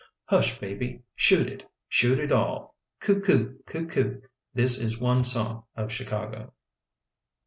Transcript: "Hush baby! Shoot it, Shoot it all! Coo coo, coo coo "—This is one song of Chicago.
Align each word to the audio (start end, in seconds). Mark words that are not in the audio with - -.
"Hush 0.31 0.57
baby! 0.57 1.03
Shoot 1.13 1.47
it, 1.47 1.69
Shoot 1.87 2.17
it 2.17 2.31
all! 2.31 2.75
Coo 3.01 3.21
coo, 3.21 3.59
coo 3.67 3.85
coo 3.85 4.23
"—This 4.55 4.79
is 4.79 4.97
one 4.97 5.23
song 5.23 5.65
of 5.75 5.91
Chicago. 5.91 6.53